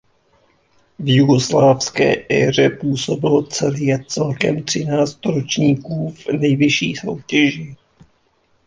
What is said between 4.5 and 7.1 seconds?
třináct ročníků v nejvyšší